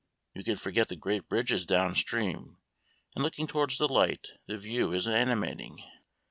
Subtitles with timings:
[0.33, 2.57] You can forget the great bridges down stream;
[3.13, 5.77] and looking towards the light the view is animating.